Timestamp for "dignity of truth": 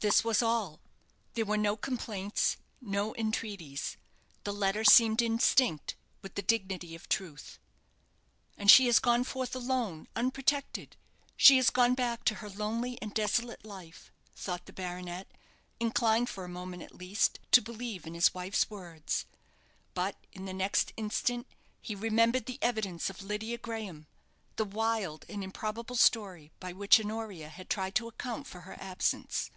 6.42-7.60